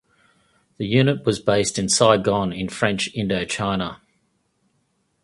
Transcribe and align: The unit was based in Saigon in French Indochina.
The 0.77 0.87
unit 0.87 1.25
was 1.27 1.37
based 1.39 1.77
in 1.77 1.87
Saigon 1.87 2.51
in 2.51 2.69
French 2.69 3.13
Indochina. 3.13 3.97